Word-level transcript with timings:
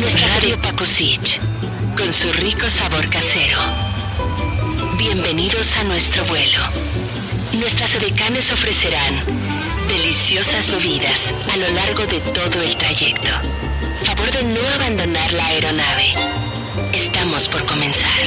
Radio 0.00 0.56
Pakusich, 0.62 1.40
con 1.96 2.12
su 2.12 2.32
rico 2.32 2.70
sabor 2.70 3.10
casero. 3.10 3.58
Bienvenidos 4.96 5.76
a 5.76 5.82
nuestro 5.82 6.24
vuelo. 6.26 6.60
Nuestras 7.52 7.96
edecanes 7.96 8.52
ofrecerán 8.52 9.20
deliciosas 9.88 10.70
bebidas 10.70 11.34
a 11.52 11.56
lo 11.56 11.68
largo 11.70 12.06
de 12.06 12.20
todo 12.20 12.62
el 12.62 12.76
trayecto. 12.76 13.28
Favor 14.04 14.30
de 14.30 14.44
no 14.44 14.68
abandonar 14.76 15.32
la 15.32 15.46
aeronave. 15.46 16.14
Estamos 16.92 17.48
por 17.48 17.64
comenzar. 17.64 18.22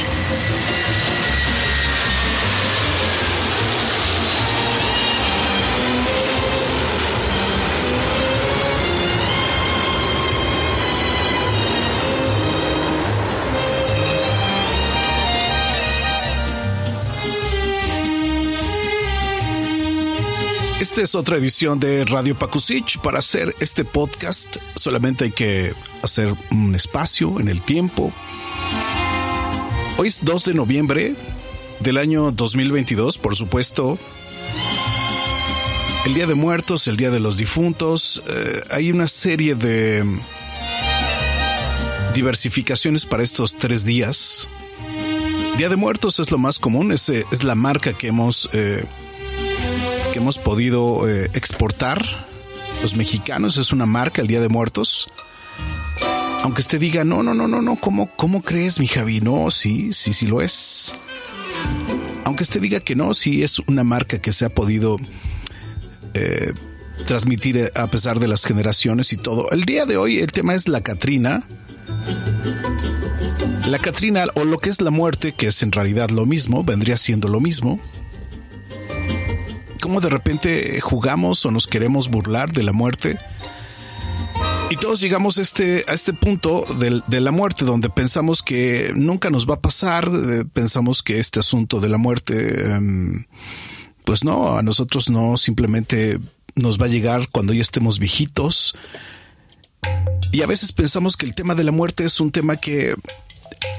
Esta 20.82 21.00
es 21.00 21.14
otra 21.14 21.36
edición 21.36 21.78
de 21.78 22.04
Radio 22.04 22.36
Pakusich. 22.36 22.98
Para 22.98 23.20
hacer 23.20 23.54
este 23.60 23.84
podcast 23.84 24.56
solamente 24.74 25.26
hay 25.26 25.30
que 25.30 25.74
hacer 26.02 26.34
un 26.50 26.74
espacio 26.74 27.38
en 27.38 27.46
el 27.46 27.62
tiempo. 27.62 28.12
Hoy 29.96 30.08
es 30.08 30.24
2 30.24 30.44
de 30.46 30.54
noviembre 30.54 31.14
del 31.78 31.98
año 31.98 32.32
2022, 32.32 33.18
por 33.18 33.36
supuesto. 33.36 33.96
El 36.04 36.14
Día 36.14 36.26
de 36.26 36.34
Muertos, 36.34 36.88
el 36.88 36.96
Día 36.96 37.12
de 37.12 37.20
los 37.20 37.36
Difuntos. 37.36 38.20
Eh, 38.26 38.64
hay 38.72 38.90
una 38.90 39.06
serie 39.06 39.54
de 39.54 40.04
diversificaciones 42.12 43.06
para 43.06 43.22
estos 43.22 43.56
tres 43.56 43.84
días. 43.84 44.48
Día 45.58 45.68
de 45.68 45.76
Muertos 45.76 46.18
es 46.18 46.32
lo 46.32 46.38
más 46.38 46.58
común, 46.58 46.90
es, 46.90 47.08
eh, 47.08 47.24
la 47.42 47.54
marca 47.54 47.92
que 47.92 48.08
hemos... 48.08 48.50
Eh, 48.52 48.84
que 50.12 50.18
hemos 50.18 50.38
podido 50.38 51.08
eh, 51.08 51.30
exportar 51.32 52.04
los 52.82 52.96
mexicanos. 52.96 53.56
Es 53.56 53.72
una 53.72 53.86
marca 53.86 54.20
el 54.20 54.28
Día 54.28 54.40
de 54.40 54.48
Muertos. 54.48 55.06
Aunque 56.42 56.60
usted 56.60 56.78
diga, 56.78 57.02
no, 57.02 57.22
no, 57.22 57.32
no, 57.32 57.48
no, 57.48 57.62
no, 57.62 57.76
¿cómo, 57.76 58.14
cómo 58.14 58.42
crees, 58.42 58.78
mi 58.78 58.86
Javi? 58.86 59.20
No, 59.20 59.50
sí, 59.50 59.92
sí, 59.92 60.12
sí 60.12 60.26
lo 60.26 60.42
es. 60.42 60.94
Aunque 62.24 62.42
usted 62.42 62.60
diga 62.60 62.80
que 62.80 62.94
no, 62.94 63.14
sí 63.14 63.42
es 63.42 63.58
una 63.60 63.84
marca 63.84 64.20
que 64.20 64.32
se 64.32 64.44
ha 64.44 64.50
podido 64.50 64.98
eh, 66.14 66.52
transmitir 67.06 67.56
eh, 67.56 67.72
a 67.74 67.90
pesar 67.90 68.20
de 68.20 68.28
las 68.28 68.44
generaciones 68.44 69.12
y 69.12 69.16
todo. 69.16 69.50
El 69.50 69.64
día 69.64 69.86
de 69.86 69.96
hoy 69.96 70.18
el 70.18 70.30
tema 70.30 70.54
es 70.54 70.68
la 70.68 70.82
Catrina. 70.82 71.42
La 73.66 73.78
Catrina 73.78 74.26
o 74.34 74.44
lo 74.44 74.58
que 74.58 74.68
es 74.68 74.82
la 74.82 74.90
muerte, 74.90 75.32
que 75.32 75.46
es 75.46 75.62
en 75.62 75.72
realidad 75.72 76.10
lo 76.10 76.26
mismo, 76.26 76.64
vendría 76.64 76.98
siendo 76.98 77.28
lo 77.28 77.40
mismo 77.40 77.80
cómo 79.82 80.00
de 80.00 80.10
repente 80.10 80.80
jugamos 80.80 81.44
o 81.44 81.50
nos 81.50 81.66
queremos 81.66 82.08
burlar 82.08 82.52
de 82.52 82.62
la 82.62 82.72
muerte. 82.72 83.18
Y 84.70 84.76
todos 84.76 85.00
llegamos 85.00 85.38
a 85.38 85.42
este, 85.42 85.92
este 85.92 86.12
punto 86.12 86.64
de, 86.78 87.02
de, 87.08 87.20
la 87.20 87.32
muerte 87.32 87.64
donde 87.64 87.90
pensamos 87.90 88.42
que 88.42 88.92
nunca 88.94 89.28
nos 89.28 89.50
va 89.50 89.54
a 89.54 89.60
pasar, 89.60 90.08
eh, 90.08 90.44
pensamos 90.50 91.02
que 91.02 91.18
este 91.18 91.40
asunto 91.40 91.80
de 91.80 91.88
la 91.88 91.98
muerte, 91.98 92.34
eh, 92.36 93.26
pues 94.04 94.22
no, 94.22 94.56
a 94.56 94.62
nosotros 94.62 95.10
no, 95.10 95.36
simplemente 95.36 96.20
nos 96.54 96.80
va 96.80 96.86
a 96.86 96.88
llegar 96.88 97.28
cuando 97.32 97.52
ya 97.52 97.60
estemos 97.60 97.98
viejitos. 97.98 98.76
Y 100.30 100.42
a 100.42 100.46
veces 100.46 100.70
pensamos 100.70 101.16
que 101.16 101.26
el 101.26 101.34
tema 101.34 101.56
de 101.56 101.64
la 101.64 101.72
muerte 101.72 102.04
es 102.04 102.20
un 102.20 102.30
tema 102.30 102.56
que, 102.56 102.94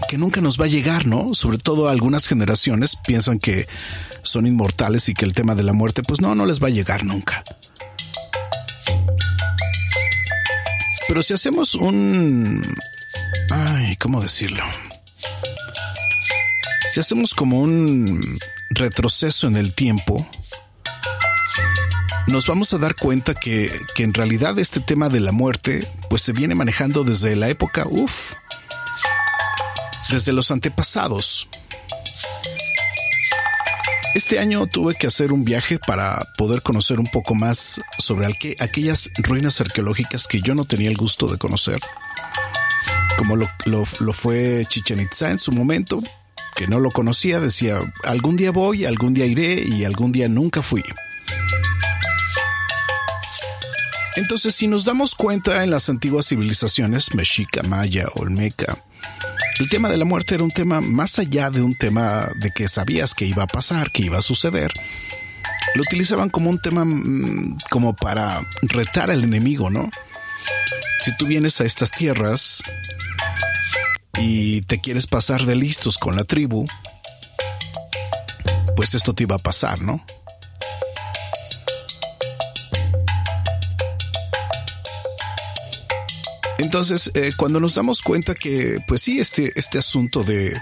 que 0.10 0.18
nunca 0.18 0.42
nos 0.42 0.60
va 0.60 0.66
a 0.66 0.70
llegar, 0.70 1.06
¿no? 1.06 1.34
Sobre 1.34 1.58
todo 1.58 1.90
algunas 1.90 2.28
generaciones 2.28 2.96
piensan 2.96 3.40
que 3.40 3.68
son 4.22 4.48
inmortales 4.48 5.10
y 5.10 5.14
que 5.14 5.26
el 5.26 5.34
tema 5.34 5.56
de 5.56 5.64
la 5.64 5.74
muerte, 5.74 6.04
pues 6.04 6.22
no, 6.22 6.36
no 6.36 6.46
les 6.46 6.62
va 6.62 6.68
a 6.68 6.72
llegar 6.72 7.04
nunca. 7.04 7.44
Pero 11.08 11.22
si 11.22 11.34
hacemos 11.34 11.76
un... 11.76 12.66
Ay, 13.50 13.96
¿cómo 13.98 14.22
decirlo? 14.22 14.64
Si 16.92 17.00
hacemos 17.00 17.34
como 17.34 17.62
un 17.62 18.40
retroceso 18.72 19.48
en 19.48 19.56
el 19.58 19.74
tiempo, 19.74 20.28
nos 22.28 22.48
vamos 22.48 22.74
a 22.74 22.78
dar 22.78 22.96
cuenta 22.96 23.36
que, 23.36 23.72
que 23.96 24.04
en 24.04 24.14
realidad 24.14 24.58
este 24.58 24.80
tema 24.80 25.10
de 25.10 25.20
la 25.20 25.32
muerte, 25.32 25.88
pues 26.10 26.22
se 26.22 26.34
viene 26.34 26.56
manejando 26.56 27.04
desde 27.04 27.36
la 27.36 27.50
época, 27.50 27.86
uff, 27.88 28.34
desde 30.14 30.32
los 30.32 30.52
antepasados. 30.52 31.48
Este 34.14 34.38
año 34.38 34.68
tuve 34.68 34.94
que 34.94 35.08
hacer 35.08 35.34
un 35.34 35.44
viaje 35.44 35.80
para 35.80 36.28
poder 36.38 36.62
conocer 36.62 37.00
un 37.00 37.08
poco 37.08 37.34
más 37.34 37.82
sobre 37.98 38.28
aquellas 38.28 39.10
ruinas 39.18 39.60
arqueológicas 39.60 40.28
que 40.28 40.42
yo 40.42 40.54
no 40.54 40.66
tenía 40.66 40.90
el 40.90 40.98
gusto 40.98 41.26
de 41.26 41.40
conocer, 41.40 41.80
como 43.18 43.36
lo, 43.36 44.14
fue 44.14 44.66
Chichen 44.68 45.00
Itza 45.00 45.32
en 45.32 45.40
su 45.40 45.52
momento, 45.52 46.00
que 46.56 46.68
no 46.68 46.80
lo 46.80 46.92
conocía, 46.92 47.40
decía, 47.40 47.80
algún 48.04 48.38
día 48.38 48.52
voy, 48.52 48.86
algún 48.86 49.16
día 49.16 49.26
iré 49.26 49.64
y 49.64 49.84
algún 49.84 50.12
día 50.12 50.28
nunca 50.28 50.62
fui. 50.62 50.84
Entonces, 54.16 54.54
si 54.54 54.68
nos 54.68 54.86
damos 54.86 55.16
cuenta 55.16 55.64
en 55.64 55.72
las 55.72 55.90
antiguas 55.90 56.28
civilizaciones, 56.28 57.16
mexica, 57.16 57.64
maya, 57.64 58.06
olmeca, 58.14 58.78
el 59.60 59.70
tema 59.70 59.90
de 59.90 59.98
la 59.98 60.06
muerte 60.06 60.36
era 60.36 60.44
un 60.44 60.52
tema 60.52 60.82
más 60.82 61.20
allá 61.20 61.50
de 61.50 61.62
un 61.62 61.76
tema 61.76 62.30
de 62.36 62.52
que 62.52 62.68
sabías 62.68 63.14
que 63.14 63.26
iba 63.26 63.44
a 63.44 63.48
pasar, 63.48 63.92
que 63.92 64.04
iba 64.04 64.18
a 64.18 64.22
suceder. 64.22 64.74
Lo 65.76 65.82
utilizaban 65.82 66.30
como 66.30 66.50
un 66.50 66.60
tema 66.60 66.86
mmm, 66.86 67.58
como 67.70 67.96
para 67.96 68.42
retar 68.62 69.12
al 69.12 69.24
enemigo, 69.24 69.70
¿no? 69.70 69.90
Si 71.00 71.16
tú 71.18 71.26
vienes 71.26 71.60
a 71.62 71.66
estas 71.66 71.92
tierras 71.92 72.64
y 74.20 74.62
te 74.62 74.80
quieres 74.80 75.08
pasar 75.08 75.46
de 75.46 75.56
listos 75.56 75.98
con 75.98 76.16
la 76.16 76.24
tribu, 76.24 76.66
pues 78.76 78.94
esto 78.94 79.14
te 79.14 79.24
iba 79.24 79.36
a 79.36 79.40
pasar, 79.40 79.82
¿no? 79.82 80.04
Entonces, 86.58 87.12
eh, 87.16 87.32
cuando 87.36 87.60
nos 87.60 87.76
damos 87.76 88.02
cuenta 88.02 88.36
que, 88.36 88.80
pues 88.88 89.02
sí, 89.02 89.20
este, 89.20 89.52
este 89.56 89.80
asunto 89.80 90.24
de, 90.24 90.56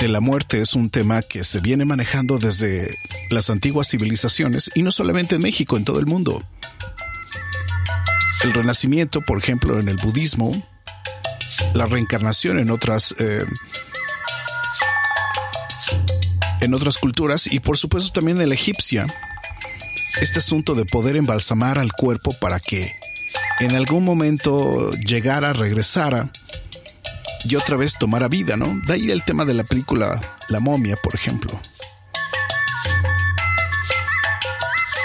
de 0.00 0.08
la 0.08 0.20
muerte 0.20 0.60
es 0.60 0.74
un 0.74 0.90
tema 0.90 1.22
que 1.22 1.44
se 1.44 1.60
viene 1.60 1.84
manejando 1.84 2.38
desde 2.38 2.98
las 3.30 3.50
antiguas 3.50 3.88
civilizaciones 3.88 4.70
y 4.74 4.82
no 4.82 4.92
solamente 4.92 5.36
en 5.36 5.42
México, 5.42 5.76
en 5.76 5.84
todo 5.84 6.00
el 6.00 6.06
mundo. 6.06 6.42
El 8.42 8.52
renacimiento, 8.52 9.20
por 9.20 9.38
ejemplo, 9.38 9.78
en 9.78 9.88
el 9.88 9.96
budismo, 9.96 10.66
la 11.74 11.86
reencarnación 11.86 12.58
en 12.58 12.70
otras 12.70 13.14
eh, 13.18 13.44
en 16.60 16.74
otras 16.74 16.98
culturas 16.98 17.46
y 17.46 17.60
por 17.60 17.78
supuesto 17.78 18.12
también 18.12 18.40
en 18.40 18.48
la 18.48 18.54
egipcia. 18.54 19.06
Este 20.20 20.38
asunto 20.38 20.74
de 20.74 20.84
poder 20.84 21.16
embalsamar 21.16 21.78
al 21.78 21.92
cuerpo 21.92 22.34
para 22.40 22.60
que 22.60 22.94
en 23.60 23.76
algún 23.76 24.04
momento 24.04 24.92
llegara, 24.92 25.52
regresara 25.52 26.30
y 27.44 27.56
otra 27.56 27.76
vez 27.76 27.94
tomara 27.98 28.28
vida, 28.28 28.56
¿no? 28.56 28.80
De 28.86 28.94
ahí 28.94 29.10
el 29.10 29.22
tema 29.22 29.44
de 29.44 29.54
la 29.54 29.64
película 29.64 30.20
La 30.48 30.60
momia, 30.60 30.96
por 30.96 31.14
ejemplo. 31.14 31.58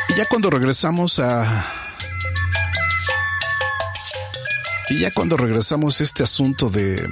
Y 0.10 0.18
ya 0.18 0.26
cuando 0.26 0.50
regresamos 0.50 1.20
a 1.20 1.66
Y 4.90 5.00
ya 5.00 5.12
cuando 5.12 5.36
regresamos 5.36 6.00
a 6.00 6.04
este 6.04 6.24
asunto 6.24 6.70
de 6.70 7.10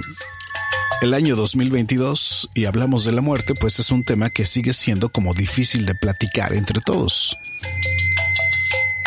el 1.02 1.12
año 1.12 1.34
2022 1.36 2.50
y 2.54 2.66
hablamos 2.66 3.04
de 3.04 3.12
la 3.12 3.20
muerte, 3.20 3.54
pues 3.54 3.80
es 3.80 3.90
un 3.90 4.04
tema 4.04 4.30
que 4.30 4.46
sigue 4.46 4.72
siendo 4.72 5.10
como 5.10 5.34
difícil 5.34 5.84
de 5.84 5.94
platicar 5.94 6.54
entre 6.54 6.80
todos. 6.80 7.36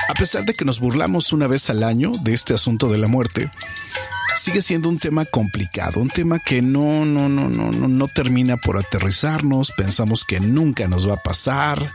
A 0.07 0.13
pesar 0.13 0.45
de 0.45 0.53
que 0.53 0.65
nos 0.65 0.79
burlamos 0.79 1.33
una 1.33 1.47
vez 1.47 1.69
al 1.69 1.83
año 1.83 2.13
de 2.21 2.33
este 2.33 2.53
asunto 2.53 2.89
de 2.89 2.97
la 2.97 3.07
muerte, 3.07 3.51
sigue 4.35 4.61
siendo 4.61 4.89
un 4.89 4.99
tema 4.99 5.25
complicado, 5.25 6.01
un 6.01 6.09
tema 6.09 6.39
que 6.39 6.61
no, 6.61 7.05
no, 7.05 7.29
no, 7.29 7.49
no, 7.49 7.71
no, 7.71 7.87
no 7.87 8.07
termina 8.07 8.57
por 8.57 8.77
aterrizarnos, 8.77 9.71
pensamos 9.71 10.23
que 10.23 10.39
nunca 10.39 10.87
nos 10.87 11.07
va 11.07 11.15
a 11.15 11.23
pasar. 11.23 11.91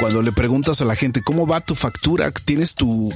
Cuando 0.00 0.22
le 0.22 0.32
preguntas 0.32 0.80
a 0.80 0.84
la 0.84 0.96
gente 0.96 1.22
cómo 1.22 1.46
va 1.46 1.60
tu 1.60 1.74
factura, 1.74 2.30
tienes 2.32 2.74
tu 2.74 3.12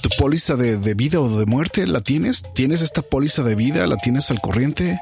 ¿Tu 0.00 0.08
póliza 0.16 0.56
de, 0.56 0.94
vida 0.94 1.20
o 1.20 1.38
de 1.38 1.44
muerte 1.44 1.86
la 1.86 2.00
tienes? 2.00 2.42
¿Tienes 2.54 2.80
esta 2.80 3.02
póliza 3.02 3.42
de 3.42 3.54
vida? 3.54 3.86
¿La 3.86 3.98
tienes 3.98 4.30
al 4.30 4.40
corriente? 4.40 4.98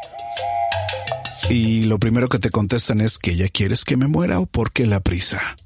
Y 1.48 1.84
lo 1.84 1.98
primero 1.98 2.28
que 2.28 2.40
te 2.40 2.50
contestan 2.50 3.00
es 3.00 3.18
que 3.18 3.36
ya 3.36 3.48
quieres 3.48 3.84
que 3.84 3.96
me 3.96 4.08
muera 4.08 4.40
o 4.40 4.46
por 4.46 4.72
qué 4.72 4.86
la 4.86 4.98
prisa. 4.98 5.56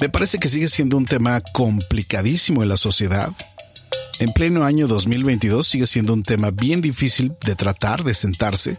Me 0.00 0.08
parece 0.08 0.38
que 0.38 0.48
sigue 0.48 0.68
siendo 0.68 0.96
un 0.96 1.04
tema 1.04 1.42
complicadísimo 1.52 2.62
en 2.62 2.70
la 2.70 2.78
sociedad. 2.78 3.32
En 4.18 4.32
pleno 4.32 4.64
año 4.64 4.88
2022 4.88 5.68
sigue 5.68 5.86
siendo 5.86 6.14
un 6.14 6.22
tema 6.22 6.50
bien 6.50 6.80
difícil 6.80 7.34
de 7.44 7.54
tratar, 7.54 8.02
de 8.02 8.14
sentarse. 8.14 8.78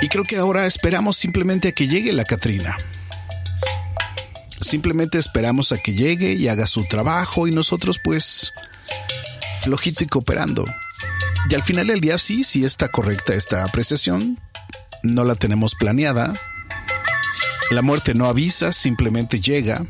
Y 0.00 0.08
creo 0.08 0.22
que 0.22 0.36
ahora 0.36 0.66
esperamos 0.66 1.16
simplemente 1.16 1.68
a 1.68 1.72
que 1.72 1.88
llegue 1.88 2.12
la 2.12 2.24
Catrina. 2.24 2.76
Simplemente 4.60 5.18
esperamos 5.18 5.72
a 5.72 5.78
que 5.78 5.94
llegue 5.94 6.34
y 6.34 6.46
haga 6.46 6.68
su 6.68 6.84
trabajo 6.84 7.48
y 7.48 7.50
nosotros 7.50 7.98
pues 8.02 8.52
flojito 9.60 10.04
y 10.04 10.06
cooperando. 10.06 10.64
Y 11.50 11.54
al 11.56 11.64
final 11.64 11.88
del 11.88 12.00
día 12.00 12.16
sí, 12.18 12.44
sí 12.44 12.64
está 12.64 12.88
correcta 12.88 13.34
esta 13.34 13.64
apreciación. 13.64 14.38
No 15.02 15.24
la 15.24 15.34
tenemos 15.34 15.74
planeada. 15.74 16.32
La 17.70 17.82
muerte 17.82 18.14
no 18.14 18.26
avisa, 18.26 18.72
simplemente 18.72 19.40
llega. 19.40 19.86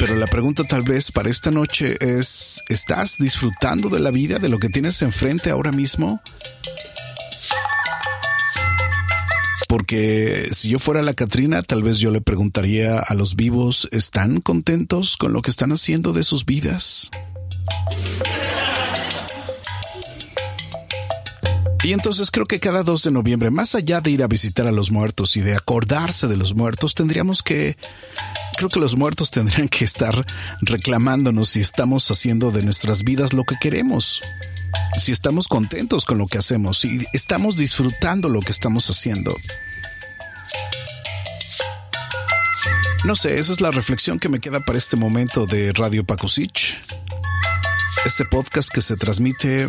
Pero 0.00 0.16
la 0.16 0.26
pregunta 0.26 0.64
tal 0.64 0.82
vez 0.82 1.12
para 1.12 1.30
esta 1.30 1.52
noche 1.52 1.96
es, 2.00 2.62
¿estás 2.68 3.18
disfrutando 3.18 3.88
de 3.88 4.00
la 4.00 4.10
vida, 4.10 4.40
de 4.40 4.48
lo 4.48 4.58
que 4.58 4.68
tienes 4.68 5.00
enfrente 5.02 5.50
ahora 5.50 5.70
mismo? 5.70 6.20
Porque 9.68 10.48
si 10.50 10.68
yo 10.68 10.80
fuera 10.80 11.00
la 11.00 11.14
Catrina, 11.14 11.62
tal 11.62 11.84
vez 11.84 11.98
yo 11.98 12.10
le 12.10 12.20
preguntaría 12.20 12.98
a 12.98 13.14
los 13.14 13.36
vivos, 13.36 13.88
¿están 13.92 14.40
contentos 14.40 15.16
con 15.16 15.32
lo 15.32 15.40
que 15.40 15.50
están 15.50 15.70
haciendo 15.70 16.12
de 16.12 16.24
sus 16.24 16.44
vidas? 16.44 17.10
Y 21.84 21.92
entonces 21.92 22.30
creo 22.30 22.46
que 22.46 22.60
cada 22.60 22.82
2 22.82 23.02
de 23.04 23.10
noviembre, 23.10 23.50
más 23.50 23.74
allá 23.74 24.00
de 24.00 24.10
ir 24.10 24.22
a 24.22 24.26
visitar 24.26 24.66
a 24.66 24.72
los 24.72 24.90
muertos 24.90 25.36
y 25.36 25.42
de 25.42 25.54
acordarse 25.54 26.26
de 26.26 26.36
los 26.36 26.54
muertos, 26.54 26.94
tendríamos 26.94 27.42
que, 27.42 27.76
creo 28.56 28.70
que 28.70 28.80
los 28.80 28.96
muertos 28.96 29.30
tendrían 29.30 29.68
que 29.68 29.84
estar 29.84 30.26
reclamándonos 30.62 31.50
si 31.50 31.60
estamos 31.60 32.10
haciendo 32.10 32.50
de 32.50 32.62
nuestras 32.62 33.04
vidas 33.04 33.34
lo 33.34 33.44
que 33.44 33.56
queremos 33.60 34.22
si 34.98 35.12
estamos 35.12 35.48
contentos 35.48 36.04
con 36.04 36.18
lo 36.18 36.26
que 36.26 36.38
hacemos, 36.38 36.78
si 36.78 37.04
estamos 37.12 37.56
disfrutando 37.56 38.28
lo 38.28 38.40
que 38.40 38.52
estamos 38.52 38.88
haciendo. 38.90 39.36
No 43.04 43.14
sé, 43.16 43.38
esa 43.38 43.52
es 43.52 43.60
la 43.60 43.70
reflexión 43.70 44.18
que 44.18 44.28
me 44.28 44.40
queda 44.40 44.60
para 44.60 44.78
este 44.78 44.96
momento 44.96 45.46
de 45.46 45.72
Radio 45.72 46.04
Pakusich. 46.04 46.78
Este 48.06 48.24
podcast 48.24 48.70
que 48.72 48.80
se 48.80 48.96
transmite 48.96 49.66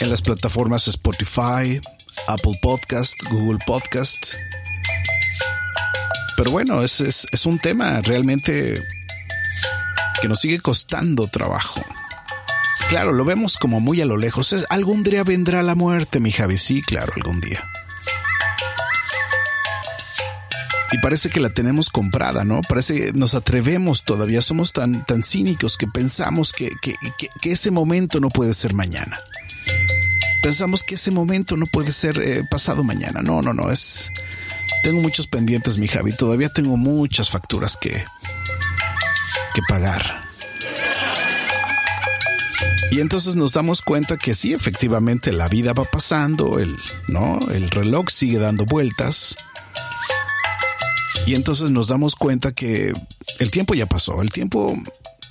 en 0.00 0.10
las 0.10 0.22
plataformas 0.22 0.88
Spotify, 0.88 1.80
Apple 2.26 2.58
Podcast, 2.62 3.14
Google 3.30 3.58
Podcast. 3.66 4.34
Pero 6.36 6.50
bueno, 6.50 6.82
es, 6.82 7.00
es 7.00 7.46
un 7.46 7.58
tema 7.58 8.00
realmente 8.02 8.82
que 10.20 10.28
nos 10.28 10.40
sigue 10.40 10.60
costando 10.60 11.28
trabajo. 11.28 11.82
Claro, 12.88 13.12
lo 13.12 13.24
vemos 13.24 13.56
como 13.56 13.80
muy 13.80 14.00
a 14.00 14.04
lo 14.04 14.16
lejos. 14.16 14.54
algún 14.68 15.02
día 15.02 15.22
vendrá 15.22 15.62
la 15.62 15.74
muerte, 15.74 16.18
mi 16.18 16.32
Javi. 16.32 16.58
Sí, 16.58 16.82
claro, 16.82 17.12
algún 17.14 17.40
día. 17.40 17.62
Y 20.92 20.98
parece 20.98 21.30
que 21.30 21.38
la 21.38 21.50
tenemos 21.50 21.88
comprada, 21.88 22.44
¿no? 22.44 22.62
Parece 22.62 22.94
que 22.94 23.12
nos 23.12 23.36
atrevemos 23.36 24.02
todavía, 24.02 24.42
somos 24.42 24.72
tan, 24.72 25.04
tan 25.04 25.22
cínicos 25.22 25.76
que 25.76 25.86
pensamos 25.86 26.52
que, 26.52 26.70
ese 27.42 27.70
momento 27.70 28.18
no 28.18 28.28
puede 28.28 28.54
ser 28.54 28.74
mañana. 28.74 29.20
Pensamos 30.42 30.82
que 30.84 30.94
ese 30.94 31.10
momento 31.10 31.56
no 31.56 31.66
puede 31.66 31.92
ser 31.92 32.18
eh, 32.18 32.42
pasado 32.50 32.82
mañana. 32.82 33.20
No, 33.22 33.42
no, 33.42 33.52
no, 33.52 33.70
es... 33.70 34.12
Tengo 34.82 35.02
muchos 35.02 35.26
pendientes, 35.26 35.76
mi 35.76 35.88
Javi. 35.88 36.12
Todavía 36.12 36.48
tengo 36.48 36.76
muchas 36.76 37.28
facturas 37.28 37.76
que, 37.76 38.04
que 39.52 39.62
pagar. 39.68 40.22
Y 42.90 43.00
entonces 43.00 43.36
nos 43.36 43.52
damos 43.52 43.82
cuenta 43.82 44.16
que 44.16 44.34
sí, 44.34 44.52
efectivamente 44.52 45.32
la 45.32 45.48
vida 45.48 45.72
va 45.74 45.84
pasando, 45.84 46.58
el, 46.58 46.76
¿no? 47.06 47.38
El 47.52 47.70
reloj 47.70 48.08
sigue 48.08 48.38
dando 48.38 48.64
vueltas. 48.64 49.36
Y 51.26 51.36
entonces 51.36 51.70
nos 51.70 51.88
damos 51.88 52.16
cuenta 52.16 52.50
que 52.50 52.92
el 53.38 53.50
tiempo 53.52 53.74
ya 53.74 53.86
pasó. 53.86 54.22
El 54.22 54.32
tiempo, 54.32 54.76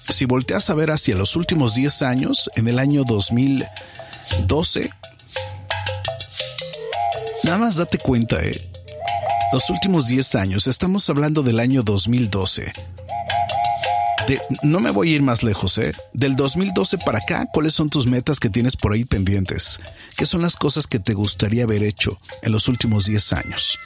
si 0.07 0.23
volteas 0.25 0.69
a 0.69 0.75
ver 0.75 0.91
hacia 0.91 1.15
los 1.15 1.35
últimos 1.35 1.75
10 1.75 2.01
años, 2.03 2.49
en 2.55 2.69
el 2.69 2.79
año 2.79 3.03
2012, 3.03 4.91
nada 7.49 7.65
más 7.65 7.77
date 7.77 7.97
cuenta, 7.97 8.37
¿eh? 8.43 8.61
Los 9.51 9.71
últimos 9.71 10.05
10 10.05 10.35
años, 10.35 10.67
estamos 10.67 11.09
hablando 11.09 11.41
del 11.41 11.59
año 11.59 11.81
2012 11.81 12.71
no 14.61 14.79
me 14.79 14.91
voy 14.91 15.11
a 15.11 15.15
ir 15.15 15.23
más 15.23 15.41
lejos, 15.41 15.79
¿eh? 15.79 15.91
Del 16.13 16.35
2012 16.35 16.99
para 16.99 17.17
acá, 17.17 17.47
¿cuáles 17.51 17.73
son 17.73 17.89
tus 17.89 18.05
metas 18.05 18.39
que 18.39 18.51
tienes 18.51 18.75
por 18.75 18.93
ahí 18.93 19.03
pendientes? 19.03 19.79
¿Qué 20.15 20.27
son 20.27 20.43
las 20.43 20.55
cosas 20.55 20.85
que 20.85 20.99
te 20.99 21.15
gustaría 21.15 21.63
haber 21.63 21.81
hecho 21.81 22.19
en 22.43 22.51
los 22.51 22.67
últimos 22.67 23.05
10 23.05 23.33
años? 23.33 23.79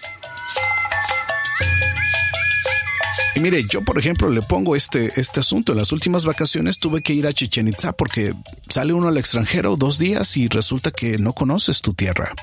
Y 3.36 3.40
mire, 3.40 3.64
yo 3.72 3.86
por 3.86 3.98
ejemplo 3.98 4.30
le 4.30 4.42
pongo 4.42 4.76
este, 4.76 5.18
este 5.18 5.40
asunto. 5.40 5.72
En 5.72 5.78
las 5.78 5.94
últimas 5.94 6.26
vacaciones 6.26 6.78
tuve 6.78 7.02
que 7.02 7.14
ir 7.14 7.26
a 7.26 7.32
Chichen 7.32 7.70
Itza 7.70 7.94
porque 7.94 8.34
sale 8.68 8.92
uno 8.92 9.08
al 9.08 9.18
extranjero 9.18 9.78
dos 9.78 9.98
días 9.98 10.36
y 10.36 10.50
resulta 10.50 10.92
que 10.92 11.18
no 11.18 11.32
conoces 11.32 11.82
tu 11.82 11.94
tierra 11.94 12.34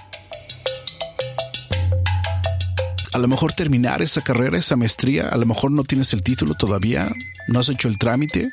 a 3.12 3.18
lo 3.18 3.28
mejor 3.28 3.52
terminar 3.52 4.02
esa 4.02 4.22
carrera, 4.22 4.58
esa 4.58 4.76
maestría, 4.76 5.28
a 5.28 5.36
lo 5.36 5.46
mejor 5.46 5.72
no 5.72 5.82
tienes 5.82 6.12
el 6.12 6.22
título 6.22 6.54
todavía, 6.54 7.12
no 7.48 7.58
has 7.58 7.68
hecho 7.68 7.88
el 7.88 7.98
trámite, 7.98 8.50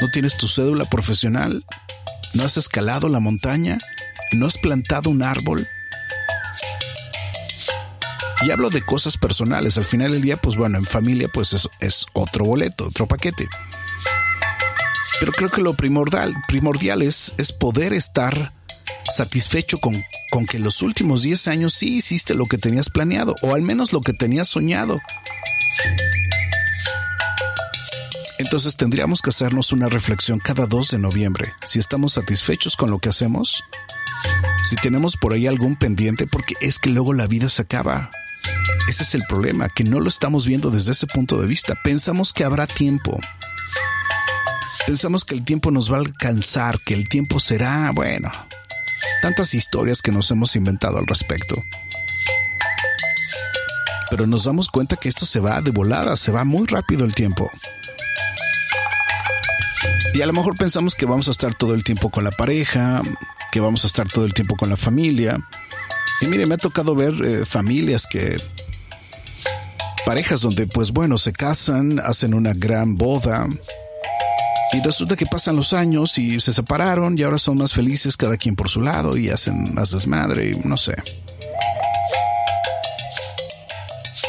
no 0.00 0.08
tienes 0.08 0.36
tu 0.36 0.46
cédula 0.46 0.84
profesional, 0.84 1.64
no 2.34 2.44
has 2.44 2.56
escalado 2.56 3.08
la 3.08 3.18
montaña, 3.18 3.78
no 4.32 4.46
has 4.46 4.58
plantado 4.58 5.10
un 5.10 5.22
árbol. 5.22 5.66
Y 8.42 8.52
hablo 8.52 8.70
de 8.70 8.82
cosas 8.82 9.16
personales, 9.16 9.78
al 9.78 9.84
final 9.84 10.12
del 10.12 10.22
día, 10.22 10.36
pues 10.36 10.56
bueno, 10.56 10.78
en 10.78 10.84
familia 10.84 11.28
pues 11.32 11.68
es, 11.80 12.06
otro 12.12 12.44
boleto, 12.44 12.86
otro 12.86 13.08
paquete. 13.08 13.48
Pero 15.18 15.32
creo 15.32 15.48
que 15.48 15.60
lo 15.60 15.74
primordial, 15.74 16.34
primordial 16.46 17.02
es, 17.02 17.32
es 17.36 17.50
poder 17.50 17.92
estar 17.92 18.54
satisfecho 19.10 19.78
con, 19.78 20.04
con 20.30 20.46
que 20.46 20.58
los 20.58 20.82
últimos 20.82 21.22
10 21.22 21.48
años 21.48 21.74
sí 21.74 21.96
hiciste 21.96 22.34
lo 22.34 22.46
que 22.46 22.58
tenías 22.58 22.90
planeado, 22.90 23.34
o 23.42 23.54
al 23.54 23.62
menos 23.62 23.92
lo 23.92 24.00
que 24.00 24.12
tenías 24.12 24.48
soñado. 24.48 25.00
Entonces 28.38 28.76
tendríamos 28.76 29.20
que 29.20 29.30
hacernos 29.30 29.72
una 29.72 29.88
reflexión 29.88 30.38
cada 30.38 30.66
2 30.66 30.90
de 30.90 30.98
noviembre, 30.98 31.52
si 31.64 31.78
estamos 31.78 32.12
satisfechos 32.12 32.76
con 32.76 32.90
lo 32.90 32.98
que 32.98 33.08
hacemos, 33.08 33.64
si 34.64 34.76
tenemos 34.76 35.16
por 35.16 35.32
ahí 35.32 35.46
algún 35.46 35.76
pendiente, 35.76 36.26
porque 36.26 36.54
es 36.60 36.78
que 36.78 36.90
luego 36.90 37.12
la 37.12 37.26
vida 37.26 37.48
se 37.48 37.62
acaba. 37.62 38.10
Ese 38.88 39.02
es 39.02 39.14
el 39.14 39.24
problema, 39.28 39.68
que 39.68 39.84
no 39.84 40.00
lo 40.00 40.08
estamos 40.08 40.46
viendo 40.46 40.70
desde 40.70 40.92
ese 40.92 41.06
punto 41.06 41.40
de 41.40 41.46
vista. 41.46 41.74
Pensamos 41.82 42.32
que 42.32 42.44
habrá 42.44 42.66
tiempo. 42.66 43.18
Pensamos 44.86 45.24
que 45.24 45.34
el 45.34 45.44
tiempo 45.44 45.70
nos 45.70 45.92
va 45.92 45.96
a 45.96 46.00
alcanzar, 46.00 46.80
que 46.80 46.94
el 46.94 47.08
tiempo 47.08 47.40
será, 47.40 47.90
bueno, 47.90 48.32
tantas 49.22 49.54
historias 49.54 50.02
que 50.02 50.12
nos 50.12 50.30
hemos 50.30 50.56
inventado 50.56 50.98
al 50.98 51.06
respecto. 51.06 51.64
Pero 54.10 54.26
nos 54.26 54.44
damos 54.44 54.68
cuenta 54.68 54.96
que 54.96 55.08
esto 55.08 55.26
se 55.26 55.40
va 55.40 55.60
de 55.60 55.70
volada, 55.70 56.16
se 56.16 56.32
va 56.32 56.44
muy 56.44 56.66
rápido 56.66 57.04
el 57.04 57.14
tiempo. 57.14 57.50
Y 60.14 60.22
a 60.22 60.26
lo 60.26 60.32
mejor 60.32 60.56
pensamos 60.56 60.94
que 60.94 61.06
vamos 61.06 61.28
a 61.28 61.30
estar 61.30 61.54
todo 61.54 61.74
el 61.74 61.84
tiempo 61.84 62.10
con 62.10 62.24
la 62.24 62.30
pareja, 62.30 63.02
que 63.52 63.60
vamos 63.60 63.84
a 63.84 63.86
estar 63.86 64.08
todo 64.08 64.24
el 64.24 64.34
tiempo 64.34 64.56
con 64.56 64.70
la 64.70 64.76
familia. 64.76 65.38
Y 66.20 66.26
mire, 66.26 66.46
me 66.46 66.54
ha 66.54 66.58
tocado 66.58 66.94
ver 66.94 67.14
eh, 67.24 67.46
familias 67.46 68.06
que 68.06 68.36
parejas 70.04 70.40
donde, 70.40 70.66
pues 70.66 70.92
bueno, 70.92 71.18
se 71.18 71.32
casan, 71.32 72.00
hacen 72.00 72.34
una 72.34 72.54
gran 72.54 72.96
boda. 72.96 73.46
Y 74.72 74.80
resulta 74.80 75.16
que 75.16 75.26
pasan 75.26 75.56
los 75.56 75.72
años 75.72 76.18
y 76.18 76.40
se 76.40 76.52
separaron 76.52 77.18
y 77.18 77.22
ahora 77.22 77.38
son 77.38 77.56
más 77.58 77.72
felices 77.72 78.16
cada 78.16 78.36
quien 78.36 78.54
por 78.54 78.68
su 78.68 78.82
lado 78.82 79.16
y 79.16 79.30
hacen 79.30 79.74
más 79.74 79.92
desmadre 79.92 80.50
y 80.50 80.68
no 80.68 80.76
sé. 80.76 80.94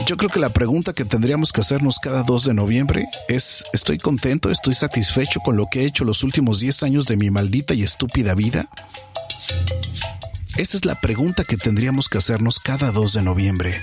Yo 0.06 0.18
creo 0.18 0.30
que 0.30 0.40
la 0.40 0.50
pregunta 0.50 0.94
que 0.94 1.06
tendríamos 1.06 1.52
que 1.52 1.62
hacernos 1.62 2.00
cada 2.00 2.24
2 2.24 2.46
de 2.46 2.54
noviembre 2.54 3.06
es, 3.28 3.66
¿estoy 3.74 3.98
contento? 3.98 4.50
¿Estoy 4.50 4.74
satisfecho 4.74 5.40
con 5.42 5.58
lo 5.58 5.68
que 5.68 5.82
he 5.82 5.86
hecho 5.86 6.06
los 6.06 6.24
últimos 6.24 6.60
10 6.62 6.84
años 6.84 7.06
de 7.06 7.18
mi 7.18 7.30
maldita 7.30 7.74
y 7.74 7.84
estúpida 7.84 8.34
vida? 8.34 8.70
Esa 10.58 10.78
es 10.78 10.86
la 10.86 10.96
pregunta 10.96 11.44
que 11.44 11.58
tendríamos 11.58 12.10
que 12.10 12.18
hacernos 12.18 12.60
cada 12.60 12.92
2 12.92 13.14
de 13.14 13.22
noviembre. 13.22 13.82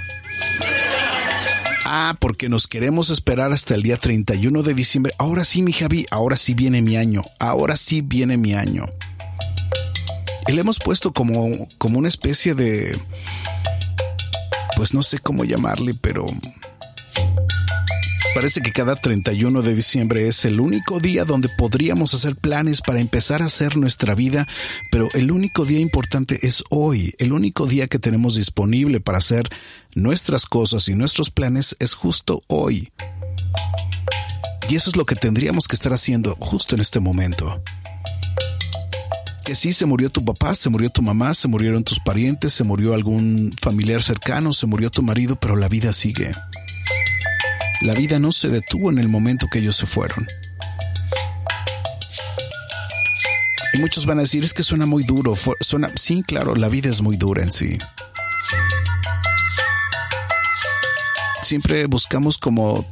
Ah, 1.88 2.16
porque 2.18 2.48
nos 2.48 2.66
queremos 2.66 3.10
esperar 3.10 3.52
hasta 3.52 3.76
el 3.76 3.84
día 3.84 3.96
31 3.96 4.64
de 4.64 4.74
diciembre. 4.74 5.14
Ahora 5.18 5.44
sí, 5.44 5.62
mi 5.62 5.72
Javi, 5.72 6.04
ahora 6.10 6.36
sí 6.36 6.52
viene 6.52 6.82
mi 6.82 6.96
año. 6.96 7.22
Ahora 7.38 7.76
sí 7.76 8.00
viene 8.00 8.36
mi 8.36 8.54
año. 8.54 8.86
Y 10.48 10.52
le 10.52 10.62
hemos 10.62 10.80
puesto 10.80 11.12
como, 11.12 11.68
como 11.78 12.00
una 12.00 12.08
especie 12.08 12.56
de 12.56 12.98
pues 14.74 14.94
no 14.94 15.04
sé 15.04 15.20
cómo 15.20 15.44
llamarle, 15.44 15.94
pero 15.94 16.26
parece 18.36 18.60
que 18.60 18.70
cada 18.70 18.96
31 18.96 19.62
de 19.62 19.74
diciembre 19.74 20.28
es 20.28 20.44
el 20.44 20.60
único 20.60 21.00
día 21.00 21.24
donde 21.24 21.48
podríamos 21.48 22.12
hacer 22.12 22.36
planes 22.36 22.82
para 22.82 23.00
empezar 23.00 23.40
a 23.40 23.46
hacer 23.46 23.78
nuestra 23.78 24.14
vida, 24.14 24.46
pero 24.92 25.08
el 25.14 25.30
único 25.30 25.64
día 25.64 25.80
importante 25.80 26.46
es 26.46 26.62
hoy, 26.68 27.14
el 27.16 27.32
único 27.32 27.64
día 27.64 27.86
que 27.86 27.98
tenemos 27.98 28.34
disponible 28.34 29.00
para 29.00 29.16
hacer 29.16 29.48
nuestras 29.94 30.44
cosas 30.44 30.86
y 30.90 30.94
nuestros 30.94 31.30
planes 31.30 31.76
es 31.78 31.94
justo 31.94 32.42
hoy. 32.46 32.92
Y 34.68 34.76
eso 34.76 34.90
es 34.90 34.96
lo 34.96 35.06
que 35.06 35.16
tendríamos 35.16 35.66
que 35.66 35.76
estar 35.76 35.94
haciendo 35.94 36.36
justo 36.38 36.74
en 36.74 36.82
este 36.82 37.00
momento 37.00 37.62
que 39.46 39.54
sí, 39.54 39.72
se 39.72 39.86
murió 39.86 40.10
tu 40.10 40.24
papá, 40.24 40.56
se 40.56 40.68
murió 40.68 40.90
tu 40.90 41.02
mamá, 41.02 41.32
se 41.32 41.46
murieron 41.46 41.84
tus 41.84 42.00
parientes, 42.00 42.52
se 42.52 42.64
murió 42.64 42.94
algún 42.94 43.54
familiar 43.62 44.02
cercano, 44.02 44.52
se 44.52 44.66
murió 44.66 44.90
tu 44.90 45.02
marido, 45.02 45.36
pero 45.36 45.54
la 45.54 45.68
vida 45.68 45.92
sigue. 45.92 46.32
La 47.82 47.94
vida 47.94 48.18
no 48.18 48.32
se 48.32 48.48
detuvo 48.48 48.90
en 48.90 48.98
el 48.98 49.08
momento 49.08 49.48
que 49.50 49.58
ellos 49.58 49.76
se 49.76 49.86
fueron. 49.86 50.26
Y 53.74 53.78
muchos 53.78 54.06
van 54.06 54.18
a 54.18 54.22
decir, 54.22 54.42
es 54.42 54.54
que 54.54 54.62
suena 54.62 54.86
muy 54.86 55.04
duro. 55.04 55.34
Suena, 55.60 55.90
sí, 55.96 56.22
claro, 56.26 56.54
la 56.54 56.68
vida 56.68 56.88
es 56.88 57.02
muy 57.02 57.16
dura 57.16 57.42
en 57.42 57.52
sí. 57.52 57.78
Siempre 61.42 61.86
buscamos 61.86 62.38
como 62.38 62.86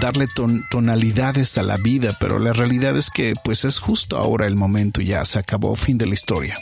darle 0.00 0.26
tonalidades 0.70 1.58
a 1.58 1.62
la 1.62 1.76
vida, 1.76 2.16
pero 2.18 2.38
la 2.38 2.52
realidad 2.52 2.96
es 2.96 3.10
que 3.10 3.34
pues 3.44 3.64
es 3.64 3.78
justo 3.78 4.16
ahora 4.16 4.46
el 4.46 4.56
momento, 4.56 5.02
ya 5.02 5.24
se 5.24 5.38
acabó, 5.38 5.76
fin 5.76 5.98
de 5.98 6.06
la 6.06 6.14
historia. 6.14 6.58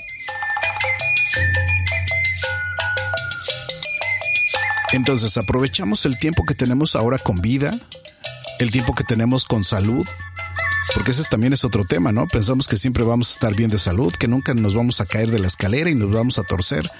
Entonces 4.92 5.36
aprovechamos 5.36 6.06
el 6.06 6.18
tiempo 6.18 6.44
que 6.44 6.54
tenemos 6.54 6.96
ahora 6.96 7.18
con 7.18 7.40
vida, 7.40 7.78
el 8.58 8.70
tiempo 8.70 8.94
que 8.94 9.04
tenemos 9.04 9.44
con 9.44 9.62
salud, 9.64 10.06
porque 10.94 11.10
ese 11.10 11.24
también 11.24 11.52
es 11.52 11.64
otro 11.64 11.84
tema, 11.84 12.12
¿no? 12.12 12.26
Pensamos 12.26 12.66
que 12.66 12.76
siempre 12.76 13.04
vamos 13.04 13.30
a 13.30 13.32
estar 13.34 13.54
bien 13.54 13.70
de 13.70 13.78
salud, 13.78 14.12
que 14.12 14.28
nunca 14.28 14.54
nos 14.54 14.74
vamos 14.74 15.00
a 15.00 15.06
caer 15.06 15.30
de 15.30 15.38
la 15.38 15.46
escalera 15.46 15.90
y 15.90 15.94
nos 15.94 16.10
vamos 16.10 16.38
a 16.38 16.42
torcer. 16.42 16.90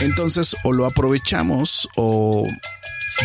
Entonces, 0.00 0.56
o 0.62 0.72
lo 0.72 0.86
aprovechamos 0.86 1.88
o 1.96 2.48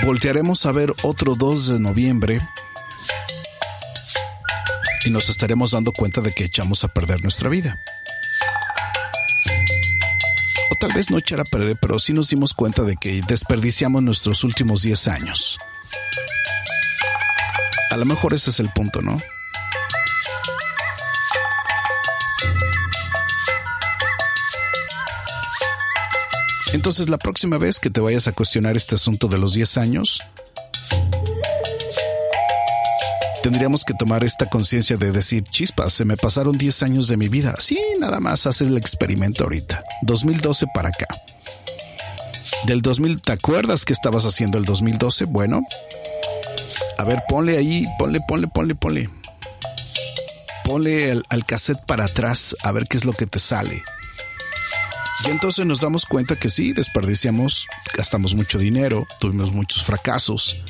voltearemos 0.04 0.66
a 0.66 0.72
ver 0.72 0.94
otro 1.04 1.36
2 1.36 1.68
de 1.68 1.80
noviembre 1.80 2.42
y 5.06 5.10
nos 5.10 5.30
estaremos 5.30 5.72
dando 5.72 5.94
cuenta 5.94 6.22
de 6.22 6.34
que 6.34 6.44
echamos 6.44 6.84
a 6.84 6.88
perder 6.88 7.22
nuestra 7.22 7.50
vida. 7.50 7.80
Tal 10.80 10.94
vez 10.94 11.10
no 11.10 11.18
echar 11.18 11.40
a 11.40 11.44
perder, 11.44 11.76
pero 11.82 11.98
sí 11.98 12.14
nos 12.14 12.30
dimos 12.30 12.54
cuenta 12.54 12.84
de 12.84 12.98
que 12.98 13.22
desperdiciamos 13.28 14.04
nuestros 14.04 14.44
últimos 14.44 14.84
10 14.84 15.08
años. 15.08 15.58
A 17.90 17.98
lo 17.98 18.06
mejor 18.06 18.36
ese 18.36 18.52
es 18.52 18.60
el 18.60 18.70
punto, 18.70 19.02
¿no? 19.02 19.20
Entonces 26.74 27.10
la 27.10 27.18
próxima 27.18 27.58
vez 27.58 27.80
que 27.80 27.90
te 27.90 28.02
vayas 28.02 28.28
a 28.28 28.34
cuestionar 28.34 28.76
este 28.76 28.96
asunto 28.96 29.28
de 29.28 29.40
los 29.40 29.56
10 29.56 29.78
años, 29.78 30.22
tendríamos 33.48 33.86
que 33.86 33.94
tomar 33.94 34.26
esta 34.26 34.50
conciencia 34.50 34.98
de 34.98 35.14
decir, 35.14 35.42
chispas, 35.46 35.94
se 35.94 36.04
me 36.04 36.18
pasaron 36.18 36.58
10 36.58 36.84
años 36.84 37.08
de 37.08 37.16
mi 37.16 37.30
vida. 37.30 37.56
Sí, 37.60 37.80
nada 37.98 38.20
más 38.20 38.46
haces 38.46 38.68
el 38.68 38.76
experimento 38.76 39.46
ahorita. 39.46 39.86
2012 40.02 40.66
para 40.74 40.90
acá. 40.90 41.08
Del 42.66 42.82
2000, 42.82 43.22
¿te 43.22 43.32
acuerdas 43.32 43.86
que 43.86 43.94
estabas 43.94 44.26
haciendo 44.26 44.58
el 44.58 44.66
2012? 44.66 45.24
Bueno, 45.26 45.62
a 46.98 47.06
ver, 47.06 47.24
ponle 47.30 47.58
ahí, 47.58 47.86
ponle, 47.98 48.20
ponle, 48.28 48.50
ponle, 48.50 48.76
ponle. 48.76 49.10
Ponle 50.66 51.12
el, 51.12 51.24
al 51.30 51.46
cassette 51.46 51.86
para 51.86 52.04
atrás 52.04 52.54
a 52.64 52.74
ver 52.74 52.84
qué 52.90 52.98
es 52.98 53.06
lo 53.06 53.14
que 53.14 53.28
te 53.28 53.40
sale. 53.40 53.82
Y 55.26 55.30
entonces 55.30 55.66
nos 55.66 55.80
damos 55.80 56.06
cuenta 56.06 56.36
que 56.36 56.50
sí, 56.50 56.74
desperdiciamos, 56.74 57.66
gastamos 57.96 58.36
mucho 58.36 58.58
dinero, 58.58 59.08
tuvimos 59.22 59.54
muchos 59.54 59.86
fracasos. 59.86 60.62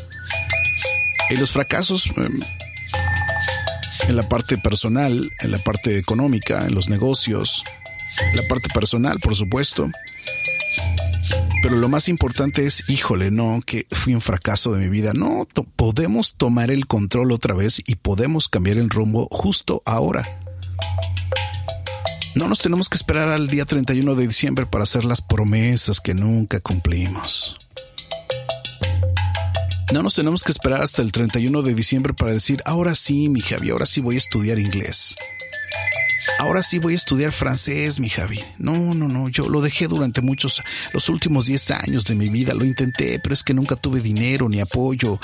Y 1.32 1.38
los 1.38 1.52
fracasos 1.52 2.06
em, 2.16 2.40
en 4.08 4.16
la 4.16 4.28
parte 4.28 4.58
personal, 4.58 5.32
en 5.42 5.52
la 5.52 5.58
parte 5.60 5.98
económica, 5.98 6.66
en 6.66 6.74
los 6.74 6.90
negocios, 6.90 7.64
la 8.36 8.44
parte 8.48 8.70
personal, 8.74 9.20
por 9.20 9.36
supuesto. 9.36 9.90
Pero 11.62 11.76
lo 11.76 11.90
más 11.90 12.08
importante 12.08 12.66
es, 12.66 12.90
híjole, 12.90 13.32
no, 13.32 13.62
que 13.66 13.88
fui 13.92 14.14
un 14.14 14.22
fracaso 14.22 14.72
de 14.72 14.80
mi 14.80 14.90
vida. 14.90 15.14
No, 15.14 15.48
podemos 15.76 16.36
tomar 16.36 16.72
el 16.72 16.88
control 16.88 17.32
otra 17.32 17.54
vez 17.54 17.82
y 17.86 17.96
podemos 17.96 18.48
cambiar 18.48 18.78
el 18.78 18.90
rumbo 18.90 19.28
justo 19.32 19.82
ahora. 19.86 20.24
No 22.36 22.48
nos 22.48 22.60
tenemos 22.60 22.88
que 22.88 22.98
esperar 22.98 23.30
al 23.30 23.48
día 23.48 23.66
31 23.66 24.16
de 24.16 24.28
diciembre 24.28 24.66
para 24.66 24.84
hacer 24.84 25.04
las 25.04 25.22
promesas 25.22 26.00
que 26.00 26.14
nunca 26.14 26.60
cumplimos. 26.60 27.67
No 29.94 30.04
nos 30.04 30.16
tenemos 30.16 30.44
que 30.44 30.52
esperar 30.52 30.82
hasta 30.82 31.02
el 31.02 31.14
31 31.14 31.62
de 31.62 31.74
diciembre 31.74 32.14
para 32.14 32.34
decir, 32.34 32.62
ahora 32.66 32.94
sí, 32.94 33.30
mi 33.30 33.40
Javi, 33.40 33.70
ahora 33.70 33.86
sí 33.86 34.02
voy 34.02 34.16
a 34.16 34.18
estudiar 34.18 34.60
inglés. 34.60 35.16
Ahora 36.40 36.62
sí 36.62 36.78
voy 36.78 36.94
a 36.94 36.98
estudiar 36.98 37.32
francés, 37.32 38.02
mi 38.02 38.10
Javi. 38.10 38.40
No, 38.58 38.94
no, 38.94 39.08
no, 39.08 39.30
yo 39.30 39.48
lo 39.48 39.62
dejé 39.62 39.88
durante 39.88 40.22
muchos, 40.22 40.62
los 40.92 41.08
últimos 41.08 41.46
10 41.46 41.72
años 41.72 42.04
de 42.04 42.16
mi 42.16 42.28
vida, 42.28 42.54
lo 42.54 42.66
intenté, 42.66 43.20
pero 43.20 43.34
es 43.34 43.44
que 43.44 43.54
nunca 43.54 43.78
tuve 43.78 44.02
dinero 44.02 44.50
ni 44.50 44.60
apoyo. 44.60 45.20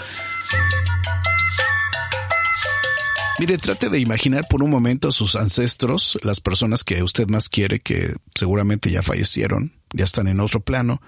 Mire, 3.39 3.57
trate 3.57 3.89
de 3.89 3.99
imaginar 3.99 4.47
por 4.49 4.63
un 4.63 4.69
momento 4.69 5.09
a 5.09 5.11
sus 5.11 5.35
ancestros, 5.35 6.17
las 6.23 6.39
personas 6.39 6.85
que 6.85 7.03
usted 7.03 7.27
más 7.27 7.49
quiere, 7.49 7.81
que 7.81 8.15
seguramente 8.33 8.89
ya 8.91 9.03
fallecieron, 9.03 9.73
ya 9.91 10.05
están 10.05 10.29
en 10.29 10.39
otro 10.39 10.61
plano, 10.61 11.01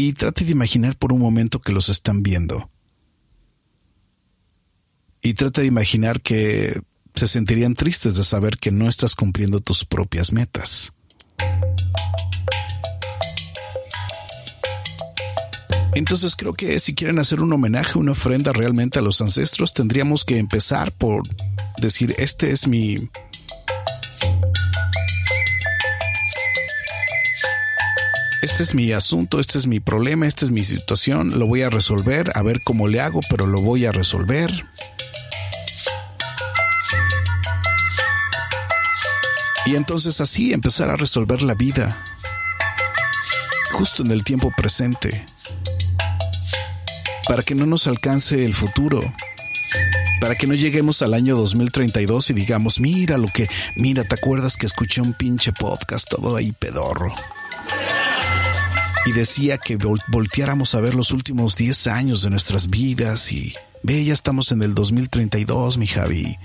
y 0.00 0.12
trate 0.12 0.44
de 0.44 0.52
imaginar 0.52 0.96
por 0.96 1.12
un 1.12 1.18
momento 1.18 1.60
que 1.60 1.72
los 1.72 1.88
están 1.88 2.22
viendo. 2.22 2.70
Y 5.20 5.34
trate 5.34 5.62
de 5.62 5.66
imaginar 5.66 6.20
que 6.20 6.80
se 7.14 7.26
sentirían 7.26 7.74
tristes 7.74 8.14
de 8.14 8.22
saber 8.22 8.58
que 8.58 8.70
no 8.70 8.88
estás 8.88 9.16
cumpliendo 9.16 9.58
tus 9.58 9.84
propias 9.84 10.32
metas. 10.32 10.92
Entonces 15.94 16.36
creo 16.36 16.54
que 16.54 16.78
si 16.78 16.94
quieren 16.94 17.18
hacer 17.18 17.40
un 17.40 17.52
homenaje, 17.52 17.98
una 17.98 18.12
ofrenda 18.12 18.52
realmente 18.52 19.00
a 19.00 19.02
los 19.02 19.20
ancestros, 19.20 19.74
tendríamos 19.74 20.24
que 20.24 20.38
empezar 20.38 20.92
por 20.92 21.24
decir, 21.80 22.14
este 22.18 22.52
es 22.52 22.68
mi... 22.68 23.10
Este 28.40 28.62
es 28.62 28.74
mi 28.74 28.92
asunto, 28.92 29.40
este 29.40 29.58
es 29.58 29.66
mi 29.66 29.80
problema, 29.80 30.26
esta 30.26 30.44
es 30.44 30.52
mi 30.52 30.62
situación, 30.62 31.38
lo 31.38 31.46
voy 31.46 31.62
a 31.62 31.70
resolver, 31.70 32.30
a 32.34 32.42
ver 32.42 32.62
cómo 32.62 32.86
le 32.86 33.00
hago, 33.00 33.20
pero 33.28 33.46
lo 33.46 33.60
voy 33.60 33.84
a 33.84 33.92
resolver. 33.92 34.64
Y 39.66 39.74
entonces 39.74 40.20
así 40.20 40.52
empezar 40.52 40.88
a 40.88 40.96
resolver 40.96 41.42
la 41.42 41.54
vida, 41.54 42.02
justo 43.72 44.04
en 44.04 44.12
el 44.12 44.22
tiempo 44.22 44.52
presente 44.56 45.26
para 47.28 47.42
que 47.42 47.54
no 47.54 47.66
nos 47.66 47.86
alcance 47.86 48.44
el 48.44 48.54
futuro, 48.54 49.02
para 50.20 50.36
que 50.36 50.46
no 50.46 50.54
lleguemos 50.54 51.02
al 51.02 51.12
año 51.12 51.36
2032 51.36 52.30
y 52.30 52.34
digamos, 52.34 52.80
mira 52.80 53.18
lo 53.18 53.28
que, 53.28 53.48
mira, 53.76 54.04
¿te 54.04 54.14
acuerdas 54.14 54.56
que 54.56 54.64
escuché 54.64 55.02
un 55.02 55.12
pinche 55.12 55.52
podcast 55.52 56.08
todo 56.08 56.36
ahí 56.36 56.52
pedorro? 56.52 57.12
Y 59.06 59.12
decía 59.12 59.58
que 59.58 59.78
volteáramos 60.08 60.74
a 60.74 60.80
ver 60.80 60.94
los 60.94 61.10
últimos 61.12 61.56
10 61.56 61.86
años 61.88 62.22
de 62.22 62.30
nuestras 62.30 62.68
vidas 62.68 63.32
y 63.32 63.52
ve, 63.82 64.04
ya 64.04 64.12
estamos 64.12 64.52
en 64.52 64.62
el 64.62 64.74
2032, 64.74 65.78
mi 65.78 65.86
Javi. 65.86 66.36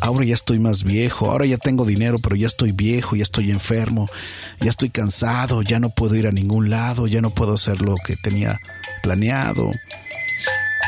Ahora 0.00 0.24
ya 0.24 0.34
estoy 0.34 0.58
más 0.58 0.84
viejo, 0.84 1.30
ahora 1.30 1.46
ya 1.46 1.58
tengo 1.58 1.84
dinero, 1.84 2.18
pero 2.18 2.36
ya 2.36 2.46
estoy 2.46 2.72
viejo, 2.72 3.16
ya 3.16 3.22
estoy 3.22 3.50
enfermo, 3.50 4.08
ya 4.60 4.68
estoy 4.68 4.90
cansado, 4.90 5.62
ya 5.62 5.80
no 5.80 5.90
puedo 5.90 6.16
ir 6.16 6.26
a 6.26 6.32
ningún 6.32 6.70
lado, 6.70 7.06
ya 7.06 7.20
no 7.20 7.30
puedo 7.30 7.54
hacer 7.54 7.82
lo 7.82 7.94
que 7.96 8.16
tenía 8.16 8.58
planeado. 9.02 9.70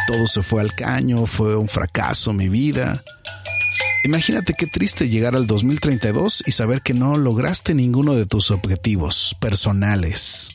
Todo 0.06 0.26
se 0.26 0.42
fue 0.42 0.60
al 0.60 0.74
caño, 0.74 1.26
fue 1.26 1.56
un 1.56 1.68
fracaso 1.68 2.32
mi 2.32 2.48
vida. 2.48 3.02
Imagínate 4.04 4.52
qué 4.52 4.66
triste 4.66 5.08
llegar 5.08 5.34
al 5.34 5.46
2032 5.46 6.42
y 6.46 6.52
saber 6.52 6.82
que 6.82 6.92
no 6.92 7.16
lograste 7.16 7.72
ninguno 7.72 8.14
de 8.14 8.26
tus 8.26 8.50
objetivos 8.50 9.34
personales. 9.40 10.50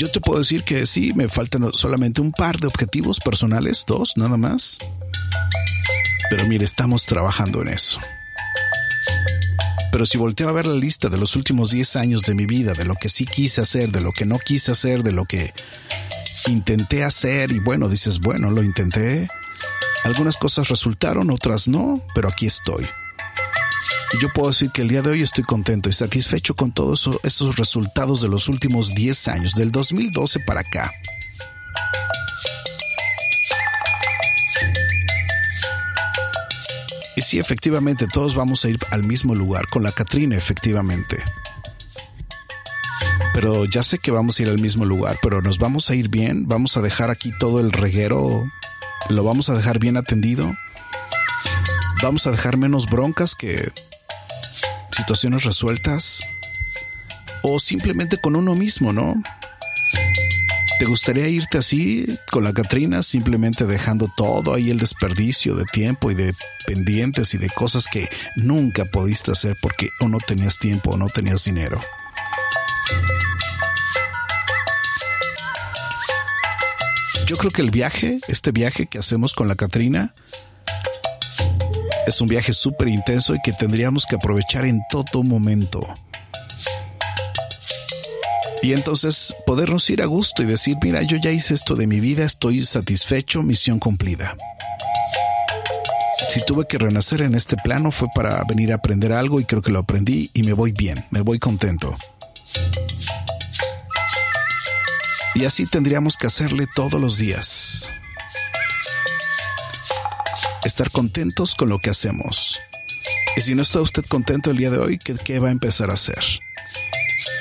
Yo 0.00 0.08
te 0.08 0.18
puedo 0.18 0.38
decir 0.38 0.64
que 0.64 0.86
sí, 0.86 1.12
me 1.14 1.28
faltan 1.28 1.74
solamente 1.74 2.22
un 2.22 2.32
par 2.32 2.56
de 2.56 2.66
objetivos 2.66 3.20
personales, 3.20 3.84
dos 3.86 4.16
nada 4.16 4.38
más. 4.38 4.78
Pero 6.30 6.46
mire, 6.46 6.64
estamos 6.64 7.04
trabajando 7.04 7.60
en 7.60 7.68
eso. 7.68 8.00
Pero 9.92 10.06
si 10.06 10.16
volteo 10.16 10.48
a 10.48 10.52
ver 10.52 10.64
la 10.64 10.74
lista 10.74 11.10
de 11.10 11.18
los 11.18 11.36
últimos 11.36 11.70
10 11.72 11.96
años 11.96 12.22
de 12.22 12.32
mi 12.32 12.46
vida, 12.46 12.72
de 12.72 12.86
lo 12.86 12.94
que 12.94 13.10
sí 13.10 13.26
quise 13.26 13.60
hacer, 13.60 13.92
de 13.92 14.00
lo 14.00 14.12
que 14.12 14.24
no 14.24 14.38
quise 14.38 14.72
hacer, 14.72 15.02
de 15.02 15.12
lo 15.12 15.26
que 15.26 15.52
intenté 16.46 17.04
hacer 17.04 17.52
y 17.52 17.58
bueno, 17.58 17.90
dices, 17.90 18.20
bueno, 18.20 18.50
lo 18.50 18.62
intenté. 18.62 19.28
Algunas 20.04 20.38
cosas 20.38 20.70
resultaron, 20.70 21.30
otras 21.30 21.68
no, 21.68 22.02
pero 22.14 22.28
aquí 22.28 22.46
estoy. 22.46 22.86
Y 24.12 24.18
yo 24.18 24.28
puedo 24.30 24.48
decir 24.48 24.70
que 24.70 24.82
el 24.82 24.88
día 24.88 25.02
de 25.02 25.10
hoy 25.10 25.22
estoy 25.22 25.44
contento 25.44 25.88
y 25.88 25.92
satisfecho 25.92 26.54
con 26.54 26.72
todos 26.72 27.08
esos 27.22 27.56
resultados 27.56 28.20
de 28.20 28.28
los 28.28 28.48
últimos 28.48 28.94
10 28.94 29.28
años, 29.28 29.54
del 29.54 29.70
2012 29.70 30.40
para 30.40 30.60
acá. 30.60 30.92
Y 37.14 37.22
sí, 37.22 37.38
efectivamente, 37.38 38.06
todos 38.06 38.34
vamos 38.34 38.64
a 38.64 38.70
ir 38.70 38.78
al 38.90 39.04
mismo 39.04 39.34
lugar, 39.34 39.68
con 39.68 39.82
la 39.82 39.92
Catrina, 39.92 40.36
efectivamente. 40.36 41.22
Pero 43.32 43.64
ya 43.66 43.82
sé 43.82 43.98
que 43.98 44.10
vamos 44.10 44.38
a 44.38 44.42
ir 44.42 44.48
al 44.48 44.58
mismo 44.58 44.84
lugar, 44.84 45.18
pero 45.22 45.40
nos 45.40 45.58
vamos 45.58 45.88
a 45.90 45.94
ir 45.94 46.08
bien, 46.08 46.48
vamos 46.48 46.76
a 46.76 46.82
dejar 46.82 47.10
aquí 47.10 47.30
todo 47.38 47.60
el 47.60 47.72
reguero, 47.72 48.44
lo 49.08 49.22
vamos 49.22 49.50
a 49.50 49.54
dejar 49.54 49.78
bien 49.78 49.96
atendido, 49.96 50.52
vamos 52.02 52.26
a 52.26 52.32
dejar 52.32 52.56
menos 52.56 52.88
broncas 52.88 53.34
que 53.34 53.70
situaciones 54.90 55.44
resueltas 55.44 56.20
o 57.42 57.58
simplemente 57.58 58.18
con 58.18 58.36
uno 58.36 58.54
mismo, 58.54 58.92
¿no? 58.92 59.14
¿Te 60.78 60.86
gustaría 60.86 61.28
irte 61.28 61.58
así 61.58 62.06
con 62.30 62.42
la 62.42 62.54
Catrina, 62.54 63.02
simplemente 63.02 63.66
dejando 63.66 64.10
todo 64.16 64.54
ahí 64.54 64.70
el 64.70 64.78
desperdicio 64.78 65.54
de 65.54 65.66
tiempo 65.66 66.10
y 66.10 66.14
de 66.14 66.34
pendientes 66.66 67.34
y 67.34 67.38
de 67.38 67.50
cosas 67.50 67.86
que 67.86 68.08
nunca 68.36 68.86
pudiste 68.86 69.30
hacer 69.30 69.58
porque 69.60 69.90
o 70.00 70.08
no 70.08 70.18
tenías 70.26 70.58
tiempo 70.58 70.92
o 70.92 70.96
no 70.96 71.08
tenías 71.10 71.44
dinero? 71.44 71.78
Yo 77.26 77.36
creo 77.36 77.50
que 77.50 77.60
el 77.62 77.70
viaje, 77.70 78.18
este 78.26 78.50
viaje 78.50 78.86
que 78.86 78.98
hacemos 78.98 79.34
con 79.34 79.48
la 79.48 79.54
Catrina, 79.54 80.14
es 82.06 82.20
un 82.20 82.28
viaje 82.28 82.52
súper 82.52 82.88
intenso 82.88 83.34
y 83.34 83.40
que 83.42 83.52
tendríamos 83.52 84.06
que 84.06 84.16
aprovechar 84.16 84.64
en 84.64 84.80
todo 84.90 85.22
momento. 85.22 85.82
Y 88.62 88.72
entonces 88.74 89.34
podernos 89.46 89.88
ir 89.88 90.02
a 90.02 90.06
gusto 90.06 90.42
y 90.42 90.46
decir, 90.46 90.76
mira, 90.82 91.02
yo 91.02 91.16
ya 91.16 91.30
hice 91.30 91.54
esto 91.54 91.76
de 91.76 91.86
mi 91.86 91.98
vida, 92.00 92.24
estoy 92.24 92.64
satisfecho, 92.64 93.42
misión 93.42 93.78
cumplida. 93.78 94.36
Si 96.28 96.44
tuve 96.44 96.66
que 96.66 96.78
renacer 96.78 97.22
en 97.22 97.34
este 97.34 97.56
plano 97.56 97.90
fue 97.90 98.08
para 98.14 98.44
venir 98.44 98.72
a 98.72 98.76
aprender 98.76 99.12
algo 99.12 99.40
y 99.40 99.44
creo 99.44 99.62
que 99.62 99.72
lo 99.72 99.78
aprendí 99.78 100.30
y 100.34 100.42
me 100.42 100.52
voy 100.52 100.72
bien, 100.72 101.04
me 101.10 101.22
voy 101.22 101.38
contento. 101.38 101.96
Y 105.34 105.44
así 105.44 105.64
tendríamos 105.66 106.16
que 106.16 106.26
hacerle 106.26 106.66
todos 106.74 107.00
los 107.00 107.16
días 107.16 107.90
estar 110.64 110.90
contentos 110.90 111.54
con 111.54 111.68
lo 111.68 111.78
que 111.78 111.90
hacemos. 111.90 112.58
Y 113.36 113.40
si 113.40 113.54
no 113.54 113.62
está 113.62 113.80
usted 113.80 114.04
contento 114.06 114.50
el 114.50 114.56
día 114.56 114.70
de 114.70 114.78
hoy, 114.78 114.98
¿qué, 114.98 115.38
va 115.38 115.48
a 115.48 115.52
empezar 115.52 115.90
a 115.90 115.94
hacer? 115.94 116.22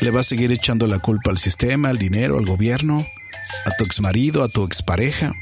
¿Le 0.01 0.11
va 0.11 0.21
a 0.21 0.23
seguir 0.23 0.51
echando 0.51 0.87
la 0.87 0.99
culpa 0.99 1.31
al 1.31 1.37
sistema, 1.37 1.89
al 1.89 1.97
dinero, 1.97 2.37
al 2.37 2.45
gobierno, 2.45 3.05
a 3.65 3.71
tu 3.77 3.83
exmarido, 3.83 4.43
a 4.43 4.49
tu 4.49 4.63
expareja? 4.63 5.33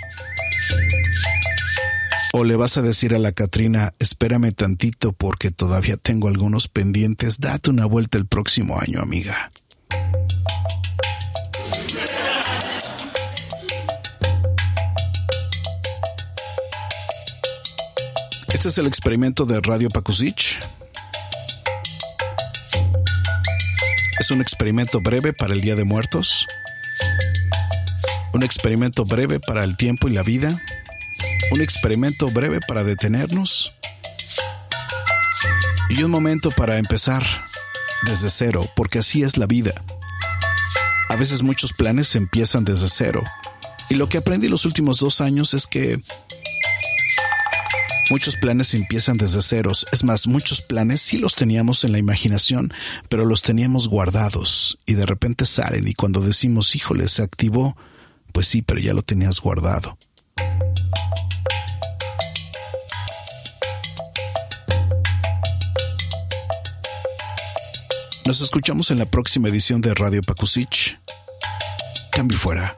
¿O 2.33 2.43
le 2.43 2.55
vas 2.55 2.77
a 2.77 2.81
decir 2.81 3.15
a 3.15 3.19
la 3.19 3.31
Catrina, 3.31 3.93
espérame 3.99 4.51
tantito 4.53 5.13
porque 5.13 5.51
todavía 5.51 5.97
tengo 5.97 6.27
algunos 6.27 6.67
pendientes, 6.67 7.39
date 7.39 7.69
una 7.69 7.85
vuelta 7.85 8.17
el 8.17 8.25
próximo 8.25 8.79
año, 8.79 9.01
amiga? 9.01 9.51
Este 18.57 18.69
es 18.69 18.77
el 18.79 18.87
experimento 18.87 19.45
de 19.45 19.61
Radio 19.61 19.87
Pakusich. 19.87 20.57
Es 24.19 24.31
un 24.31 24.41
experimento 24.41 24.99
breve 24.99 25.31
para 25.31 25.53
el 25.53 25.61
Día 25.61 25.75
de 25.75 25.83
Muertos. 25.83 26.47
Un 28.33 28.41
experimento 28.41 29.05
breve 29.05 29.39
para 29.39 29.63
el 29.63 29.77
tiempo 29.77 30.07
y 30.07 30.13
la 30.13 30.23
vida. 30.23 30.59
Un 31.51 31.61
experimento 31.61 32.31
breve 32.31 32.59
para 32.67 32.83
detenernos. 32.83 33.75
Y 35.91 36.01
un 36.01 36.09
momento 36.09 36.49
para 36.49 36.79
empezar 36.79 37.23
desde 38.07 38.31
cero, 38.31 38.67
porque 38.75 38.97
así 38.97 39.21
es 39.21 39.37
la 39.37 39.45
vida. 39.45 39.75
A 41.09 41.15
veces 41.15 41.43
muchos 41.43 41.73
planes 41.73 42.15
empiezan 42.15 42.65
desde 42.65 42.89
cero. 42.89 43.23
Y 43.87 43.97
lo 43.97 44.09
que 44.09 44.17
aprendí 44.17 44.47
los 44.47 44.65
últimos 44.65 44.97
dos 44.97 45.21
años 45.21 45.53
es 45.53 45.67
que 45.67 46.01
Muchos 48.09 48.37
planes 48.37 48.73
empiezan 48.73 49.17
desde 49.17 49.41
ceros. 49.41 49.85
Es 49.91 50.05
más, 50.05 50.27
muchos 50.27 50.61
planes 50.61 51.01
sí 51.01 51.17
los 51.17 51.35
teníamos 51.35 51.83
en 51.83 51.91
la 51.91 51.97
imaginación, 51.97 52.73
pero 53.09 53.25
los 53.25 53.41
teníamos 53.41 53.89
guardados 53.89 54.79
y 54.85 54.93
de 54.93 55.05
repente 55.05 55.45
salen 55.45 55.87
y 55.87 55.93
cuando 55.93 56.21
decimos, 56.21 56.73
híjole, 56.75 57.09
se 57.09 57.21
activó, 57.21 57.75
pues 58.31 58.47
sí, 58.47 58.61
pero 58.61 58.79
ya 58.79 58.93
lo 58.93 59.01
tenías 59.01 59.41
guardado. 59.41 59.97
Nos 68.25 68.41
escuchamos 68.41 68.89
en 68.91 68.99
la 68.99 69.05
próxima 69.05 69.49
edición 69.49 69.81
de 69.81 69.93
Radio 69.93 70.21
Pakusich. 70.21 70.97
Cambio 72.11 72.37
fuera. 72.37 72.77